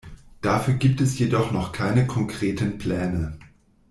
Dafür 0.41 0.73
gibt 0.73 0.99
es 0.99 1.19
jedoch 1.19 1.51
noch 1.51 1.73
keine 1.73 2.07
konkreten 2.07 2.79
Pläne. 2.79 3.37